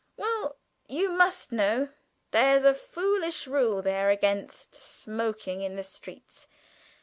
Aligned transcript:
Well, 0.17 0.55
you 0.87 1.09
must 1.11 1.51
know 1.51 1.89
there's 2.31 2.63
a 2.63 2.73
foolish 2.73 3.45
rule 3.45 3.83
there 3.83 4.09
against 4.09 4.73
smoking 4.73 5.61
in 5.61 5.75
the 5.75 5.83
streets. 5.83 6.47